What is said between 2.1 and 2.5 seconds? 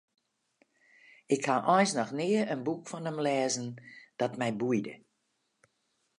nea